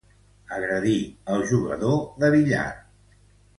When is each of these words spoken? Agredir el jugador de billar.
Agredir 0.55 0.95
el 1.35 1.45
jugador 1.53 2.01
de 2.25 2.35
billar. 2.39 2.67